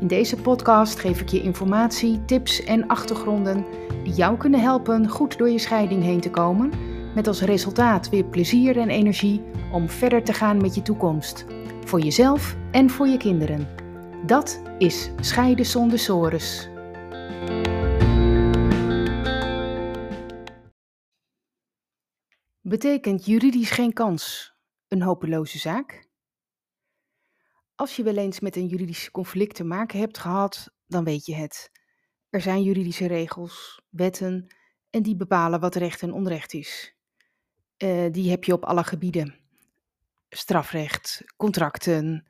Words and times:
In 0.00 0.06
deze 0.06 0.36
podcast 0.36 0.98
geef 0.98 1.20
ik 1.20 1.28
je 1.28 1.42
informatie, 1.42 2.24
tips 2.24 2.64
en 2.64 2.86
achtergronden 2.86 3.64
die 4.04 4.12
jou 4.12 4.36
kunnen 4.36 4.60
helpen 4.60 5.08
goed 5.08 5.38
door 5.38 5.50
je 5.50 5.58
scheiding 5.58 6.02
heen 6.02 6.20
te 6.20 6.30
komen, 6.30 6.72
met 7.14 7.26
als 7.26 7.40
resultaat 7.40 8.08
weer 8.08 8.24
plezier 8.24 8.78
en 8.78 8.88
energie 8.88 9.42
om 9.72 9.88
verder 9.88 10.24
te 10.24 10.32
gaan 10.32 10.56
met 10.60 10.74
je 10.74 10.82
toekomst, 10.82 11.46
voor 11.84 12.00
jezelf 12.00 12.56
en 12.70 12.90
voor 12.90 13.06
je 13.06 13.16
kinderen. 13.16 13.68
Dat 14.26 14.62
is 14.78 15.10
Scheiden 15.20 15.66
zonder 15.66 15.98
sores. 15.98 16.68
Betekent 22.60 23.24
juridisch 23.26 23.70
geen 23.70 23.92
kans 23.92 24.54
een 24.88 25.02
hopeloze 25.02 25.58
zaak? 25.58 26.07
Als 27.78 27.96
je 27.96 28.02
wel 28.02 28.16
eens 28.16 28.40
met 28.40 28.56
een 28.56 28.66
juridisch 28.66 29.10
conflict 29.10 29.54
te 29.54 29.64
maken 29.64 29.98
hebt 29.98 30.18
gehad, 30.18 30.70
dan 30.86 31.04
weet 31.04 31.26
je 31.26 31.34
het. 31.34 31.70
Er 32.30 32.40
zijn 32.40 32.62
juridische 32.62 33.06
regels, 33.06 33.82
wetten 33.88 34.54
en 34.90 35.02
die 35.02 35.16
bepalen 35.16 35.60
wat 35.60 35.74
recht 35.74 36.02
en 36.02 36.12
onrecht 36.12 36.54
is. 36.54 36.96
Uh, 37.82 38.12
die 38.12 38.30
heb 38.30 38.44
je 38.44 38.52
op 38.52 38.64
alle 38.64 38.84
gebieden. 38.84 39.34
Strafrecht, 40.28 41.22
contracten, 41.36 42.26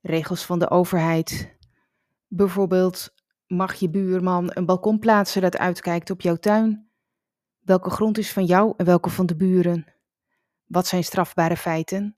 regels 0.00 0.44
van 0.44 0.58
de 0.58 0.70
overheid. 0.70 1.56
Bijvoorbeeld, 2.28 3.14
mag 3.46 3.74
je 3.74 3.90
buurman 3.90 4.50
een 4.52 4.66
balkon 4.66 4.98
plaatsen 4.98 5.42
dat 5.42 5.58
uitkijkt 5.58 6.10
op 6.10 6.20
jouw 6.20 6.36
tuin? 6.36 6.90
Welke 7.60 7.90
grond 7.90 8.18
is 8.18 8.32
van 8.32 8.44
jou 8.44 8.74
en 8.76 8.84
welke 8.84 9.10
van 9.10 9.26
de 9.26 9.36
buren? 9.36 9.94
Wat 10.66 10.86
zijn 10.86 11.04
strafbare 11.04 11.56
feiten? 11.56 12.16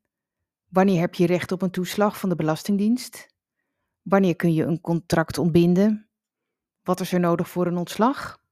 Wanneer 0.75 1.01
heb 1.01 1.15
je 1.15 1.27
recht 1.27 1.53
op 1.53 1.63
een 1.63 1.71
toeslag 1.71 2.19
van 2.19 2.29
de 2.29 2.35
Belastingdienst? 2.35 3.35
Wanneer 4.03 4.37
kun 4.37 4.53
je 4.53 4.65
een 4.65 4.81
contract 4.81 5.39
ontbinden? 5.39 6.09
Wat 6.83 7.01
is 7.01 7.13
er 7.13 7.21
nodig 7.21 7.49
voor 7.49 7.67
een 7.67 7.77
ontslag? 7.77 8.43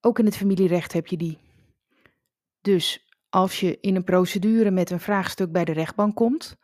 Ook 0.00 0.18
in 0.18 0.24
het 0.24 0.36
familierecht 0.36 0.92
heb 0.92 1.06
je 1.06 1.16
die. 1.16 1.38
Dus 2.60 3.08
als 3.28 3.60
je 3.60 3.80
in 3.80 3.96
een 3.96 4.04
procedure 4.04 4.70
met 4.70 4.90
een 4.90 5.00
vraagstuk 5.00 5.52
bij 5.52 5.64
de 5.64 5.72
rechtbank 5.72 6.14
komt, 6.16 6.56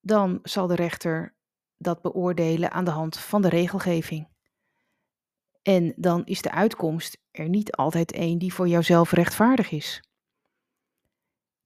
dan 0.00 0.38
zal 0.42 0.66
de 0.66 0.74
rechter 0.74 1.34
dat 1.76 2.02
beoordelen 2.02 2.70
aan 2.70 2.84
de 2.84 2.90
hand 2.90 3.18
van 3.18 3.42
de 3.42 3.48
regelgeving. 3.48 4.28
En 5.62 5.92
dan 5.96 6.24
is 6.24 6.42
de 6.42 6.50
uitkomst 6.50 7.18
er 7.30 7.48
niet 7.48 7.72
altijd 7.72 8.12
één 8.12 8.38
die 8.38 8.54
voor 8.54 8.68
jouzelf 8.68 9.12
rechtvaardig 9.12 9.70
is. 9.70 10.07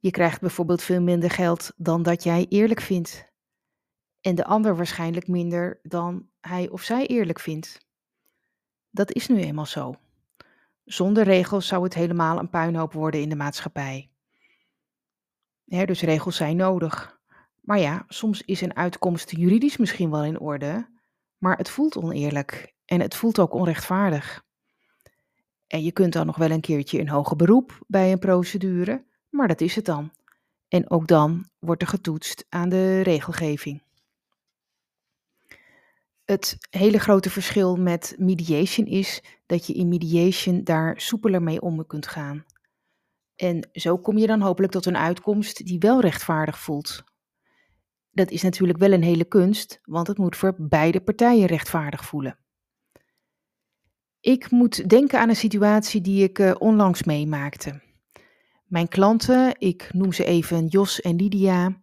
Je 0.02 0.10
krijgt 0.10 0.40
bijvoorbeeld 0.40 0.82
veel 0.82 1.00
minder 1.00 1.30
geld 1.30 1.72
dan 1.76 2.02
dat 2.02 2.22
jij 2.22 2.46
eerlijk 2.48 2.80
vindt. 2.80 3.32
En 4.20 4.34
de 4.34 4.44
ander 4.44 4.76
waarschijnlijk 4.76 5.28
minder 5.28 5.80
dan 5.82 6.28
hij 6.40 6.68
of 6.68 6.82
zij 6.82 7.06
eerlijk 7.06 7.40
vindt. 7.40 7.86
Dat 8.90 9.12
is 9.12 9.28
nu 9.28 9.40
eenmaal 9.40 9.66
zo. 9.66 9.94
Zonder 10.84 11.24
regels 11.24 11.66
zou 11.66 11.82
het 11.84 11.94
helemaal 11.94 12.38
een 12.38 12.50
puinhoop 12.50 12.92
worden 12.92 13.20
in 13.20 13.28
de 13.28 13.36
maatschappij. 13.36 14.10
dus 15.64 16.00
regels 16.00 16.36
zijn 16.36 16.56
nodig. 16.56 17.20
Maar 17.60 17.78
ja, 17.78 18.04
soms 18.08 18.42
is 18.42 18.60
een 18.60 18.76
uitkomst 18.76 19.30
juridisch 19.30 19.76
misschien 19.76 20.10
wel 20.10 20.24
in 20.24 20.40
orde, 20.40 20.88
maar 21.38 21.56
het 21.56 21.70
voelt 21.70 21.96
oneerlijk 21.96 22.74
en 22.84 23.00
het 23.00 23.14
voelt 23.14 23.38
ook 23.38 23.54
onrechtvaardig. 23.54 24.44
En 25.66 25.82
je 25.82 25.92
kunt 25.92 26.12
dan 26.12 26.26
nog 26.26 26.36
wel 26.36 26.50
een 26.50 26.60
keertje 26.60 26.98
in 26.98 27.08
hoger 27.08 27.36
beroep 27.36 27.84
bij 27.86 28.12
een 28.12 28.18
procedure, 28.18 29.10
maar 29.32 29.48
dat 29.48 29.60
is 29.60 29.74
het 29.74 29.84
dan. 29.84 30.10
En 30.68 30.90
ook 30.90 31.06
dan 31.06 31.48
wordt 31.58 31.82
er 31.82 31.88
getoetst 31.88 32.46
aan 32.48 32.68
de 32.68 33.00
regelgeving. 33.00 33.82
Het 36.24 36.56
hele 36.70 36.98
grote 36.98 37.30
verschil 37.30 37.76
met 37.76 38.14
mediation 38.18 38.86
is 38.86 39.22
dat 39.46 39.66
je 39.66 39.72
in 39.72 39.88
mediation 39.88 40.64
daar 40.64 41.00
soepeler 41.00 41.42
mee 41.42 41.60
om 41.60 41.86
kunt 41.86 42.06
gaan. 42.06 42.44
En 43.36 43.68
zo 43.72 43.98
kom 43.98 44.18
je 44.18 44.26
dan 44.26 44.40
hopelijk 44.40 44.72
tot 44.72 44.86
een 44.86 44.96
uitkomst 44.96 45.66
die 45.66 45.78
wel 45.78 46.00
rechtvaardig 46.00 46.58
voelt. 46.58 47.04
Dat 48.10 48.30
is 48.30 48.42
natuurlijk 48.42 48.78
wel 48.78 48.92
een 48.92 49.02
hele 49.02 49.24
kunst, 49.24 49.80
want 49.84 50.06
het 50.06 50.18
moet 50.18 50.36
voor 50.36 50.54
beide 50.58 51.00
partijen 51.00 51.46
rechtvaardig 51.46 52.04
voelen. 52.04 52.38
Ik 54.20 54.50
moet 54.50 54.88
denken 54.88 55.20
aan 55.20 55.28
een 55.28 55.36
situatie 55.36 56.00
die 56.00 56.22
ik 56.22 56.38
uh, 56.38 56.54
onlangs 56.58 57.02
meemaakte. 57.02 57.80
Mijn 58.72 58.88
klanten, 58.88 59.54
ik 59.58 59.88
noem 59.92 60.12
ze 60.12 60.24
even 60.24 60.66
Jos 60.66 61.00
en 61.00 61.16
Lydia, 61.16 61.80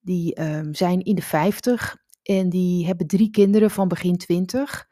die 0.00 0.42
um, 0.42 0.74
zijn 0.74 1.02
in 1.02 1.14
de 1.14 1.22
50 1.22 1.96
en 2.22 2.48
die 2.48 2.86
hebben 2.86 3.06
drie 3.06 3.30
kinderen 3.30 3.70
van 3.70 3.88
begin 3.88 4.16
20, 4.16 4.88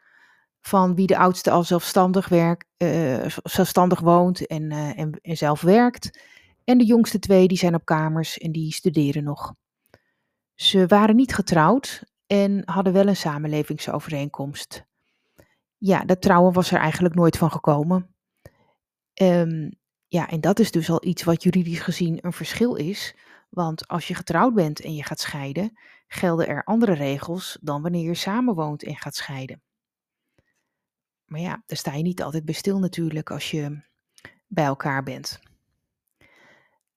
van 0.61 0.95
wie 0.95 1.07
de 1.07 1.19
oudste 1.19 1.51
al 1.51 1.63
zelfstandig, 1.63 2.29
werkt, 2.29 2.67
uh, 2.79 3.27
zelfstandig 3.43 4.01
woont 4.01 4.47
en, 4.47 4.63
uh, 4.63 4.99
en, 4.99 5.19
en 5.23 5.37
zelf 5.37 5.61
werkt. 5.61 6.21
En 6.65 6.79
de 6.79 6.85
jongste 6.85 7.19
twee 7.19 7.49
die 7.49 7.59
zijn 7.59 7.75
op 7.75 7.85
kamers 7.85 8.39
en 8.39 8.53
die 8.53 8.73
studeren 8.73 9.25
nog. 9.25 9.55
Ze 10.55 10.87
waren 10.87 11.17
niet 11.17 11.35
getrouwd 11.35 12.05
en 12.27 12.63
hadden 12.65 12.93
wel 12.93 13.07
een 13.07 13.17
samenlevingsovereenkomst. 13.17 14.85
Ja, 15.79 16.05
dat 16.05 16.23
trouwen 16.23 16.53
was 16.53 16.71
er 16.71 16.79
eigenlijk 16.79 17.15
nooit 17.15 17.37
van 17.37 17.51
gekomen. 17.51 18.15
Um, 19.23 19.79
ja, 20.09 20.29
en 20.29 20.41
dat 20.41 20.59
is 20.59 20.71
dus 20.71 20.91
al 20.91 21.05
iets 21.05 21.23
wat 21.23 21.43
juridisch 21.43 21.81
gezien 21.81 22.19
een 22.21 22.33
verschil 22.33 22.75
is. 22.75 23.15
Want 23.49 23.89
als 23.89 24.09
je 24.09 24.15
getrouwd 24.15 24.55
bent 24.55 24.81
en 24.81 24.95
je 24.95 25.05
gaat 25.05 25.21
scheiden, 25.21 25.79
gelden 26.07 26.49
er 26.49 26.65
andere 26.65 26.93
regels 26.93 27.59
dan 27.61 27.83
wanneer 27.83 28.05
je 28.05 28.15
samenwoont 28.15 28.83
en 28.83 28.97
gaat 28.97 29.15
scheiden. 29.15 29.63
Maar 31.25 31.41
ja, 31.41 31.63
daar 31.67 31.79
sta 31.79 31.95
je 31.95 32.03
niet 32.03 32.23
altijd 32.23 32.45
bij 32.45 32.55
stil 32.55 32.79
natuurlijk 32.79 33.31
als 33.31 33.51
je 33.51 33.83
bij 34.47 34.65
elkaar 34.65 35.03
bent. 35.03 35.39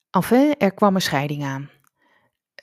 Enfin, 0.10 0.56
er 0.58 0.74
kwam 0.74 0.96
een 0.96 1.02
scheiding 1.02 1.44
aan. 1.44 1.70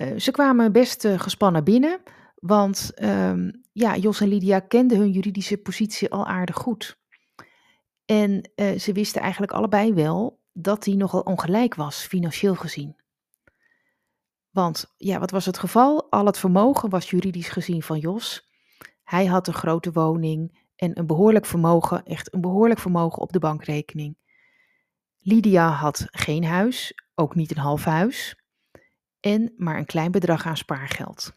Uh, 0.00 0.18
ze 0.18 0.30
kwamen 0.30 0.72
best 0.72 1.04
uh, 1.04 1.18
gespannen 1.18 1.64
binnen, 1.64 2.00
want 2.34 2.92
uh, 2.96 3.50
ja, 3.72 3.96
Jos 3.96 4.20
en 4.20 4.28
Lydia 4.28 4.60
kenden 4.60 4.98
hun 4.98 5.10
juridische 5.10 5.56
positie 5.56 6.10
al 6.10 6.26
aardig 6.26 6.56
goed. 6.56 6.98
En 8.06 8.50
uh, 8.56 8.78
ze 8.78 8.92
wisten 8.92 9.22
eigenlijk 9.22 9.52
allebei 9.52 9.94
wel 9.94 10.40
dat 10.52 10.84
hij 10.84 10.94
nogal 10.94 11.20
ongelijk 11.20 11.74
was, 11.74 12.06
financieel 12.06 12.54
gezien. 12.54 12.96
Want 14.50 14.94
ja, 14.96 15.18
wat 15.18 15.30
was 15.30 15.46
het 15.46 15.58
geval? 15.58 16.10
Al 16.10 16.26
het 16.26 16.38
vermogen 16.38 16.90
was 16.90 17.10
juridisch 17.10 17.48
gezien 17.48 17.82
van 17.82 17.98
Jos. 17.98 18.48
Hij 19.02 19.26
had 19.26 19.46
een 19.46 19.54
grote 19.54 19.92
woning 19.92 20.64
en 20.76 20.98
een 20.98 21.06
behoorlijk 21.06 21.46
vermogen, 21.46 22.04
echt 22.04 22.34
een 22.34 22.40
behoorlijk 22.40 22.80
vermogen 22.80 23.22
op 23.22 23.32
de 23.32 23.38
bankrekening. 23.38 24.16
Lydia 25.18 25.68
had 25.68 26.06
geen 26.10 26.44
huis, 26.44 26.92
ook 27.14 27.34
niet 27.34 27.50
een 27.50 27.62
half 27.62 27.84
huis, 27.84 28.40
en 29.20 29.52
maar 29.56 29.78
een 29.78 29.86
klein 29.86 30.10
bedrag 30.10 30.46
aan 30.46 30.56
spaargeld. 30.56 31.32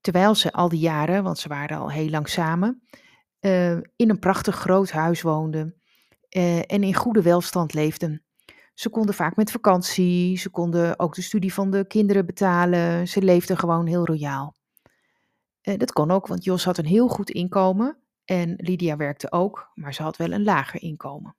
Terwijl 0.00 0.34
ze 0.34 0.52
al 0.52 0.68
die 0.68 0.78
jaren, 0.78 1.22
want 1.22 1.38
ze 1.38 1.48
waren 1.48 1.78
al 1.78 1.90
heel 1.90 2.08
lang 2.08 2.28
samen, 2.28 2.82
uh, 3.44 3.72
in 3.72 4.10
een 4.10 4.18
prachtig 4.18 4.56
groot 4.56 4.90
huis 4.90 5.22
woonden 5.22 5.74
uh, 6.30 6.58
en 6.58 6.82
in 6.82 6.94
goede 6.94 7.22
welstand 7.22 7.74
leefden. 7.74 8.24
Ze 8.74 8.88
konden 8.88 9.14
vaak 9.14 9.36
met 9.36 9.50
vakantie, 9.50 10.36
ze 10.36 10.50
konden 10.50 10.98
ook 10.98 11.14
de 11.14 11.22
studie 11.22 11.54
van 11.54 11.70
de 11.70 11.86
kinderen 11.86 12.26
betalen, 12.26 13.08
ze 13.08 13.22
leefden 13.22 13.58
gewoon 13.58 13.86
heel 13.86 14.06
royaal. 14.06 14.54
Uh, 15.62 15.78
dat 15.78 15.92
kon 15.92 16.10
ook, 16.10 16.26
want 16.26 16.44
Jos 16.44 16.64
had 16.64 16.78
een 16.78 16.86
heel 16.86 17.08
goed 17.08 17.30
inkomen 17.30 17.98
en 18.24 18.54
Lydia 18.56 18.96
werkte 18.96 19.32
ook, 19.32 19.70
maar 19.74 19.94
ze 19.94 20.02
had 20.02 20.16
wel 20.16 20.32
een 20.32 20.44
lager 20.44 20.82
inkomen. 20.82 21.36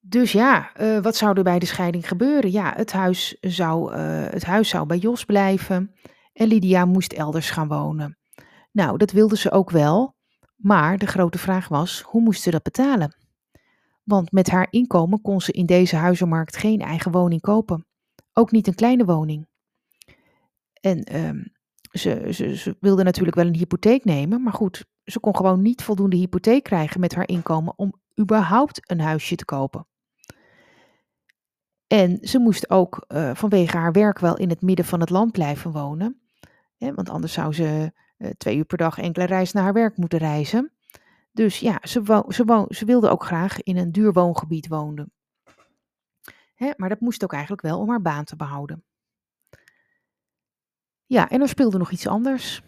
Dus 0.00 0.32
ja, 0.32 0.72
wat 1.02 1.16
zou 1.16 1.36
er 1.36 1.42
bij 1.42 1.58
de 1.58 1.66
scheiding 1.66 2.08
gebeuren? 2.08 2.50
Ja, 2.50 2.72
het 2.76 2.92
huis, 2.92 3.36
zou, 3.40 3.94
het 3.94 4.44
huis 4.44 4.68
zou 4.68 4.86
bij 4.86 4.96
Jos 4.96 5.24
blijven 5.24 5.94
en 6.32 6.48
Lydia 6.48 6.84
moest 6.84 7.12
elders 7.12 7.50
gaan 7.50 7.68
wonen. 7.68 8.19
Nou, 8.70 8.98
dat 8.98 9.10
wilde 9.10 9.36
ze 9.36 9.50
ook 9.50 9.70
wel, 9.70 10.14
maar 10.56 10.98
de 10.98 11.06
grote 11.06 11.38
vraag 11.38 11.68
was, 11.68 12.00
hoe 12.00 12.22
moest 12.22 12.42
ze 12.42 12.50
dat 12.50 12.62
betalen? 12.62 13.16
Want 14.04 14.32
met 14.32 14.50
haar 14.50 14.66
inkomen 14.70 15.20
kon 15.20 15.40
ze 15.40 15.52
in 15.52 15.66
deze 15.66 15.96
huizenmarkt 15.96 16.56
geen 16.56 16.80
eigen 16.80 17.12
woning 17.12 17.40
kopen. 17.40 17.86
Ook 18.32 18.50
niet 18.50 18.66
een 18.66 18.74
kleine 18.74 19.04
woning. 19.04 19.48
En 20.80 21.16
um, 21.16 21.52
ze, 21.90 22.28
ze, 22.32 22.56
ze 22.56 22.76
wilde 22.80 23.02
natuurlijk 23.02 23.36
wel 23.36 23.46
een 23.46 23.54
hypotheek 23.54 24.04
nemen, 24.04 24.42
maar 24.42 24.52
goed, 24.52 24.84
ze 25.04 25.20
kon 25.20 25.36
gewoon 25.36 25.62
niet 25.62 25.82
voldoende 25.82 26.16
hypotheek 26.16 26.62
krijgen 26.62 27.00
met 27.00 27.14
haar 27.14 27.28
inkomen 27.28 27.78
om 27.78 27.92
überhaupt 28.20 28.90
een 28.90 29.00
huisje 29.00 29.36
te 29.36 29.44
kopen. 29.44 29.86
En 31.86 32.18
ze 32.22 32.38
moest 32.38 32.70
ook 32.70 33.04
uh, 33.08 33.34
vanwege 33.34 33.76
haar 33.76 33.92
werk 33.92 34.18
wel 34.18 34.36
in 34.36 34.48
het 34.48 34.62
midden 34.62 34.84
van 34.84 35.00
het 35.00 35.10
land 35.10 35.32
blijven 35.32 35.72
wonen. 35.72 36.20
Hè, 36.76 36.94
want 36.94 37.08
anders 37.08 37.32
zou 37.32 37.52
ze 37.52 37.92
twee 38.36 38.56
uur 38.56 38.64
per 38.64 38.78
dag 38.78 38.98
enkele 38.98 39.24
reis 39.24 39.52
naar 39.52 39.62
haar 39.62 39.72
werk 39.72 39.96
moeten 39.96 40.18
reizen. 40.18 40.72
Dus 41.32 41.58
ja, 41.58 41.80
ze, 41.82 42.24
ze, 42.68 42.84
wilde 42.84 43.08
ook 43.08 43.24
graag 43.24 43.62
in 43.62 43.76
een 43.76 43.92
duur 43.92 44.12
woongebied 44.12 44.68
wonen. 44.68 45.12
Hè, 46.54 46.70
maar 46.76 46.88
dat 46.88 47.00
moest 47.00 47.24
ook 47.24 47.32
eigenlijk 47.32 47.62
wel 47.62 47.78
om 47.78 47.88
haar 47.88 48.02
baan 48.02 48.24
te 48.24 48.36
behouden. 48.36 48.84
Ja, 51.06 51.28
en 51.28 51.40
er 51.40 51.48
speelde 51.48 51.78
nog 51.78 51.90
iets 51.90 52.06
anders. 52.06 52.62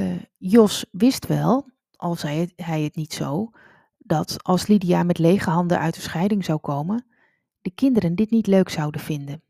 Uh, 0.00 0.22
Jos 0.36 0.86
wist 0.90 1.26
wel, 1.26 1.70
al 1.96 2.14
zei 2.14 2.52
hij 2.56 2.82
het 2.82 2.96
niet 2.96 3.12
zo, 3.12 3.50
dat 3.98 4.44
als 4.44 4.66
Lydia 4.66 5.02
met 5.02 5.18
lege 5.18 5.50
handen 5.50 5.78
uit 5.78 5.94
de 5.94 6.00
scheiding 6.00 6.44
zou 6.44 6.58
komen, 6.58 7.06
de 7.60 7.70
kinderen 7.70 8.14
dit 8.14 8.30
niet 8.30 8.46
leuk 8.46 8.68
zouden 8.68 9.00
vinden. 9.00 9.42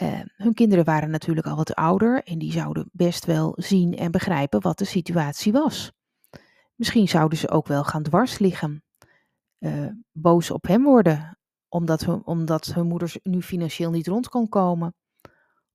Uh, 0.00 0.20
hun 0.36 0.54
kinderen 0.54 0.84
waren 0.84 1.10
natuurlijk 1.10 1.46
al 1.46 1.56
wat 1.56 1.74
ouder 1.74 2.22
en 2.24 2.38
die 2.38 2.52
zouden 2.52 2.88
best 2.92 3.24
wel 3.24 3.52
zien 3.56 3.96
en 3.96 4.10
begrijpen 4.10 4.60
wat 4.60 4.78
de 4.78 4.84
situatie 4.84 5.52
was. 5.52 5.92
Misschien 6.74 7.08
zouden 7.08 7.38
ze 7.38 7.50
ook 7.50 7.66
wel 7.66 7.84
gaan 7.84 8.02
dwars 8.02 8.38
liggen, 8.38 8.84
uh, 9.58 9.86
boos 10.12 10.50
op 10.50 10.66
hem 10.66 10.82
worden, 10.82 11.38
omdat 11.68 12.04
hun, 12.04 12.26
omdat 12.26 12.64
hun 12.64 12.86
moeder 12.86 13.14
nu 13.22 13.42
financieel 13.42 13.90
niet 13.90 14.06
rond 14.06 14.28
kon 14.28 14.48
komen. 14.48 14.94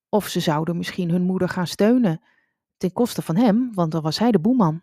Of 0.09 0.27
ze 0.27 0.39
zouden 0.39 0.77
misschien 0.77 1.09
hun 1.09 1.21
moeder 1.21 1.49
gaan 1.49 1.67
steunen 1.67 2.21
ten 2.77 2.93
koste 2.93 3.21
van 3.21 3.35
hem, 3.35 3.73
want 3.73 3.91
dan 3.91 4.01
was 4.01 4.19
hij 4.19 4.31
de 4.31 4.39
boeman. 4.39 4.81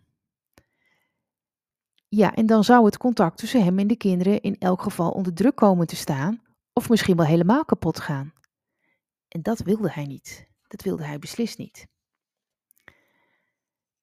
Ja, 2.09 2.35
en 2.35 2.47
dan 2.47 2.65
zou 2.65 2.85
het 2.85 2.97
contact 2.97 3.39
tussen 3.39 3.65
hem 3.65 3.79
en 3.79 3.87
de 3.87 3.97
kinderen 3.97 4.41
in 4.41 4.57
elk 4.59 4.83
geval 4.83 5.11
onder 5.11 5.35
druk 5.35 5.55
komen 5.57 5.87
te 5.87 5.97
staan, 5.97 6.43
of 6.73 6.89
misschien 6.89 7.17
wel 7.17 7.27
helemaal 7.27 7.65
kapot 7.65 8.01
gaan. 8.01 8.34
En 9.35 9.43
dat 9.43 9.59
wilde 9.59 9.91
hij 9.91 10.05
niet. 10.05 10.47
Dat 10.69 10.83
wilde 10.83 11.05
hij 11.05 11.19
beslist 11.19 11.59
niet. 11.59 11.87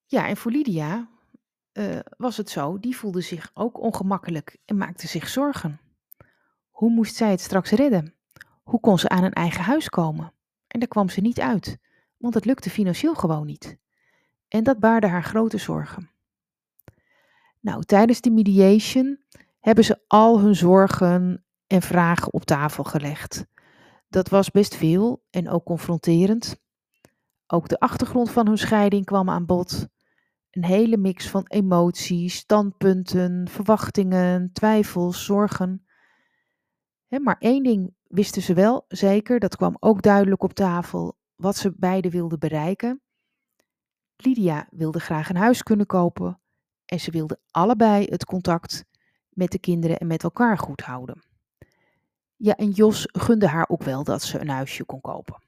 Ja, 0.06 0.28
en 0.28 0.36
voor 0.36 0.50
Lydia 0.50 1.08
uh, 1.72 1.98
was 2.16 2.36
het 2.36 2.50
zo, 2.50 2.78
die 2.78 2.96
voelde 2.96 3.20
zich 3.20 3.50
ook 3.54 3.80
ongemakkelijk 3.80 4.56
en 4.64 4.76
maakte 4.76 5.06
zich 5.06 5.28
zorgen. 5.28 5.80
Hoe 6.70 6.90
moest 6.90 7.14
zij 7.16 7.30
het 7.30 7.40
straks 7.40 7.70
redden? 7.70 8.14
Hoe 8.62 8.80
kon 8.80 8.98
ze 8.98 9.08
aan 9.08 9.24
een 9.24 9.32
eigen 9.32 9.64
huis 9.64 9.88
komen? 9.88 10.32
En 10.66 10.78
daar 10.78 10.88
kwam 10.88 11.08
ze 11.08 11.20
niet 11.20 11.40
uit, 11.40 11.78
want 12.16 12.34
het 12.34 12.44
lukte 12.44 12.70
financieel 12.70 13.14
gewoon 13.14 13.46
niet. 13.46 13.78
En 14.48 14.64
dat 14.64 14.78
baarde 14.78 15.06
haar 15.06 15.24
grote 15.24 15.58
zorgen. 15.58 16.10
Nou, 17.60 17.82
tijdens 17.82 18.20
de 18.20 18.30
mediation 18.30 19.20
hebben 19.60 19.84
ze 19.84 20.02
al 20.06 20.40
hun 20.40 20.54
zorgen 20.54 21.44
en 21.66 21.82
vragen 21.82 22.32
op 22.32 22.44
tafel 22.44 22.84
gelegd. 22.84 23.46
Dat 24.12 24.28
was 24.28 24.50
best 24.50 24.74
veel 24.74 25.24
en 25.30 25.48
ook 25.48 25.64
confronterend. 25.64 26.60
Ook 27.46 27.68
de 27.68 27.78
achtergrond 27.78 28.30
van 28.30 28.46
hun 28.46 28.58
scheiding 28.58 29.04
kwam 29.04 29.30
aan 29.30 29.46
bod. 29.46 29.88
Een 30.50 30.64
hele 30.64 30.96
mix 30.96 31.28
van 31.28 31.44
emoties, 31.46 32.36
standpunten, 32.36 33.48
verwachtingen, 33.48 34.52
twijfels, 34.52 35.24
zorgen. 35.24 35.86
maar 37.08 37.36
één 37.38 37.62
ding 37.62 37.94
wisten 38.02 38.42
ze 38.42 38.54
wel 38.54 38.84
zeker, 38.88 39.40
dat 39.40 39.56
kwam 39.56 39.76
ook 39.80 40.02
duidelijk 40.02 40.42
op 40.42 40.52
tafel, 40.52 41.16
wat 41.36 41.56
ze 41.56 41.74
beiden 41.76 42.10
wilden 42.10 42.38
bereiken. 42.38 43.02
Lydia 44.16 44.66
wilde 44.70 45.00
graag 45.00 45.28
een 45.28 45.36
huis 45.36 45.62
kunnen 45.62 45.86
kopen 45.86 46.40
en 46.84 47.00
ze 47.00 47.10
wilden 47.10 47.40
allebei 47.50 48.04
het 48.04 48.24
contact 48.24 48.84
met 49.28 49.50
de 49.50 49.58
kinderen 49.58 49.98
en 49.98 50.06
met 50.06 50.22
elkaar 50.22 50.58
goed 50.58 50.80
houden. 50.80 51.31
Ja, 52.44 52.56
en 52.56 52.70
Jos 52.70 53.08
gunde 53.12 53.48
haar 53.48 53.68
ook 53.68 53.82
wel 53.82 54.04
dat 54.04 54.22
ze 54.22 54.40
een 54.40 54.48
huisje 54.48 54.84
kon 54.84 55.00
kopen. 55.00 55.42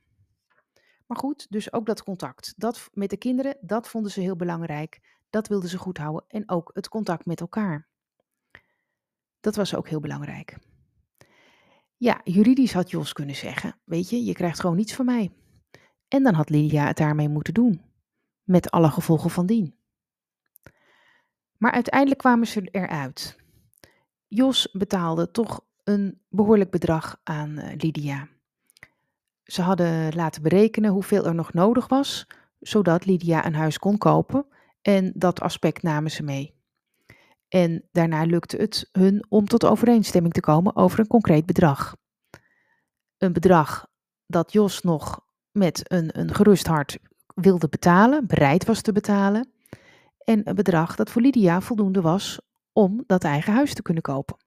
Maar 1.06 1.18
goed, 1.18 1.46
dus 1.50 1.72
ook 1.72 1.86
dat 1.86 2.02
contact 2.02 2.54
dat 2.56 2.88
met 2.92 3.10
de 3.10 3.16
kinderen, 3.16 3.56
dat 3.60 3.88
vonden 3.88 4.10
ze 4.10 4.20
heel 4.20 4.36
belangrijk. 4.36 5.00
Dat 5.30 5.48
wilden 5.48 5.68
ze 5.68 5.78
goed 5.78 5.98
houden 5.98 6.24
en 6.28 6.50
ook 6.50 6.70
het 6.74 6.88
contact 6.88 7.26
met 7.26 7.40
elkaar. 7.40 7.88
Dat 9.40 9.56
was 9.56 9.74
ook 9.74 9.88
heel 9.88 10.00
belangrijk. 10.00 10.58
Ja, 11.96 12.20
juridisch 12.24 12.72
had 12.72 12.90
Jos 12.90 13.12
kunnen 13.12 13.36
zeggen: 13.36 13.76
Weet 13.84 14.10
je, 14.10 14.24
je 14.24 14.32
krijgt 14.32 14.60
gewoon 14.60 14.76
niets 14.76 14.94
van 14.94 15.04
mij. 15.04 15.32
En 16.08 16.22
dan 16.22 16.34
had 16.34 16.50
Lydia 16.50 16.86
het 16.86 16.96
daarmee 16.96 17.28
moeten 17.28 17.54
doen, 17.54 17.82
met 18.42 18.70
alle 18.70 18.90
gevolgen 18.90 19.30
van 19.30 19.46
dien. 19.46 19.74
Maar 21.56 21.72
uiteindelijk 21.72 22.20
kwamen 22.20 22.46
ze 22.46 22.68
eruit. 22.70 23.36
Jos 24.28 24.68
betaalde 24.72 25.30
toch 25.30 25.60
een 25.84 26.20
behoorlijk 26.28 26.70
bedrag 26.70 27.20
aan 27.22 27.50
uh, 27.50 27.64
Lydia. 27.76 28.28
Ze 29.44 29.62
hadden 29.62 30.14
laten 30.14 30.42
berekenen 30.42 30.90
hoeveel 30.90 31.26
er 31.26 31.34
nog 31.34 31.52
nodig 31.52 31.88
was, 31.88 32.26
zodat 32.60 33.04
Lydia 33.04 33.46
een 33.46 33.54
huis 33.54 33.78
kon 33.78 33.98
kopen, 33.98 34.46
en 34.82 35.12
dat 35.14 35.40
aspect 35.40 35.82
namen 35.82 36.10
ze 36.10 36.22
mee. 36.22 36.54
En 37.48 37.84
daarna 37.92 38.24
lukte 38.24 38.56
het 38.56 38.88
hun 38.92 39.24
om 39.28 39.46
tot 39.46 39.64
overeenstemming 39.64 40.34
te 40.34 40.40
komen 40.40 40.76
over 40.76 40.98
een 40.98 41.06
concreet 41.06 41.46
bedrag. 41.46 41.96
Een 43.18 43.32
bedrag 43.32 43.86
dat 44.26 44.52
Jos 44.52 44.82
nog 44.82 45.20
met 45.50 45.92
een, 45.92 46.18
een 46.18 46.34
gerust 46.34 46.66
hart 46.66 46.98
wilde 47.34 47.68
betalen, 47.68 48.26
bereid 48.26 48.64
was 48.64 48.80
te 48.80 48.92
betalen. 48.92 49.52
En 50.18 50.48
een 50.48 50.54
bedrag 50.54 50.96
dat 50.96 51.10
voor 51.10 51.22
Lydia 51.22 51.60
voldoende 51.60 52.00
was 52.00 52.40
om 52.72 53.04
dat 53.06 53.24
eigen 53.24 53.52
huis 53.52 53.74
te 53.74 53.82
kunnen 53.82 54.02
kopen. 54.02 54.43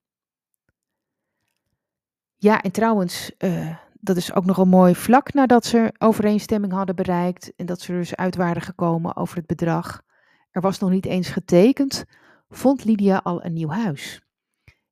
Ja, 2.37 2.61
en 2.61 2.71
trouwens, 2.71 3.31
uh, 3.37 3.75
dat 3.99 4.17
is 4.17 4.33
ook 4.33 4.45
nog 4.45 4.57
een 4.57 4.69
mooi 4.69 4.95
vlak 4.95 5.33
nadat 5.33 5.65
ze 5.65 5.93
overeenstemming 5.97 6.73
hadden 6.73 6.95
bereikt 6.95 7.55
en 7.55 7.65
dat 7.65 7.81
ze 7.81 7.91
dus 7.91 8.15
uit 8.15 8.35
waren 8.35 8.61
gekomen 8.61 9.15
over 9.15 9.37
het 9.37 9.45
bedrag. 9.45 10.01
Er 10.51 10.61
was 10.61 10.79
nog 10.79 10.89
niet 10.89 11.05
eens 11.05 11.29
getekend 11.29 12.05
vond 12.49 12.83
Lydia 12.83 13.17
al 13.23 13.45
een 13.45 13.53
nieuw 13.53 13.69
huis. 13.69 14.21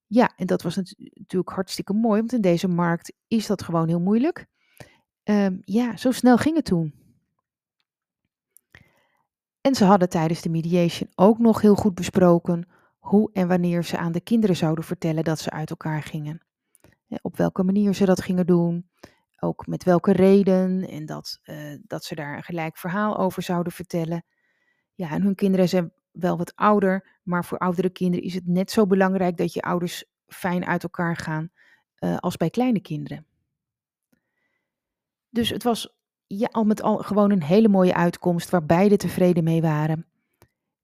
Ja, 0.07 0.33
en 0.36 0.45
dat 0.45 0.62
was 0.62 0.75
natuurlijk 0.75 1.50
hartstikke 1.50 1.94
mooi, 1.94 2.19
want 2.19 2.33
in 2.33 2.42
deze 2.42 2.68
markt 2.68 3.13
is 3.27 3.48
dat 3.48 3.63
gewoon 3.63 3.88
heel 3.88 4.00
moeilijk. 4.00 4.45
Um, 5.24 5.62
ja, 5.62 5.98
zo 5.98 6.12
snel 6.12 6.38
ging 6.38 6.56
het 6.56 6.65
toen. 6.65 6.94
En 9.62 9.75
ze 9.75 9.86
hadden 9.86 10.10
tijdens 10.10 10.41
de 10.41 10.50
mediation 10.50 11.10
ook 11.15 11.39
nog 11.39 11.62
heel 11.62 11.75
goed 11.75 11.96
besproken 11.96 12.67
hoe 12.98 13.29
en 13.34 13.48
wanneer 13.48 13.84
ze 13.84 13.98
aan 13.98 14.12
de 14.12 14.22
kinderen 14.22 14.55
zouden 14.55 14.84
vertellen 14.84 15.24
dat 15.24 15.39
ze 15.39 15.50
uit 15.50 15.70
elkaar 15.70 16.03
gingen. 16.03 16.45
Op 17.21 17.38
welke 17.38 17.63
manier 17.63 17.93
ze 17.93 18.05
dat 18.05 18.21
gingen 18.21 18.45
doen, 18.45 18.89
ook 19.39 19.67
met 19.67 19.83
welke 19.83 20.12
reden 20.12 20.88
en 20.89 21.05
dat, 21.05 21.39
uh, 21.43 21.77
dat 21.81 22.03
ze 22.03 22.15
daar 22.15 22.35
een 22.35 22.43
gelijk 22.43 22.77
verhaal 22.77 23.17
over 23.17 23.41
zouden 23.41 23.74
vertellen. 23.74 24.25
Ja, 24.93 25.09
en 25.09 25.21
hun 25.21 25.35
kinderen 25.35 25.69
zijn 25.69 25.93
wel 26.12 26.38
wat 26.38 26.55
ouder, 26.55 27.19
maar 27.24 27.45
voor 27.45 27.57
oudere 27.57 27.89
kinderen 27.89 28.25
is 28.25 28.33
het 28.33 28.47
net 28.47 28.71
zo 28.71 28.88
belangrijk 28.88 29.38
dat 29.38 29.53
je 29.53 29.62
ouders 29.62 30.05
fijn 30.27 30.65
uit 30.65 30.83
elkaar 30.83 31.15
gaan 31.15 31.50
uh, 32.00 32.17
als 32.17 32.38
bij 32.38 32.50
kleine 32.50 32.81
kinderen. 32.81 33.25
Dus 35.29 35.50
het 35.50 35.63
was 35.63 35.95
ja, 36.27 36.47
al 36.51 36.63
met 36.63 36.81
al 36.81 36.97
gewoon 36.97 37.31
een 37.31 37.43
hele 37.43 37.67
mooie 37.67 37.93
uitkomst 37.93 38.50
waar 38.50 38.65
beide 38.65 38.97
tevreden 38.97 39.43
mee 39.43 39.62
waren. 39.62 40.07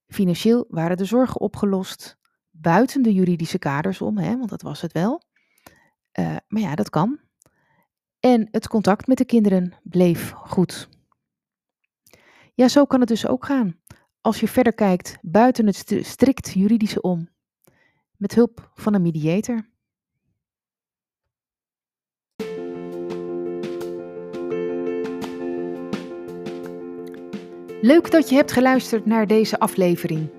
Financieel 0.08 0.66
waren 0.70 0.98
de 0.98 1.06
zorgen 1.06 1.42
opgelost, 1.42 2.18
buiten 2.50 3.02
de 3.02 3.14
juridische 3.14 3.60
kaders 3.60 4.02
om, 4.02 4.18
hè, 4.18 4.38
want 4.38 4.50
dat 4.50 4.62
was 4.62 4.82
het 4.82 4.92
wel. 4.92 5.22
Uh, 6.20 6.36
maar 6.48 6.62
ja, 6.62 6.76
dat 6.76 6.90
kan. 6.90 7.20
En 8.20 8.48
het 8.52 8.68
contact 8.68 9.08
met 9.08 9.18
de 9.18 9.26
kinderen 9.26 9.74
bleef 9.84 10.32
goed. 10.32 10.90
Ja, 12.54 12.68
zo 12.68 12.86
kan 12.86 13.00
het 13.00 13.10
dus 13.10 13.28
ook 13.28 13.46
gaan 13.46 13.82
als 14.22 14.40
je 14.40 14.48
verder 14.48 14.74
kijkt 14.74 15.18
buiten 15.22 15.66
het 15.66 16.00
strikt 16.02 16.54
juridische 16.54 17.02
om, 17.02 17.30
met 18.18 18.36
hulp 18.36 18.72
van 18.74 18.94
een 18.94 19.02
mediator. 19.02 19.70
Leuk 27.82 28.12
dat 28.12 28.30
je 28.30 28.36
hebt 28.36 28.52
geluisterd 28.52 29.06
naar 29.06 29.28
deze 29.28 29.60
aflevering. 29.60 30.30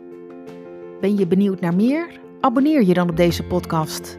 Ben 1.01 1.17
je 1.17 1.27
benieuwd 1.27 1.61
naar 1.61 1.75
meer? 1.75 2.21
Abonneer 2.41 2.83
je 2.83 2.95
dan 2.95 3.11
op 3.11 3.17
deze 3.17 3.45
podcast. 3.45 4.19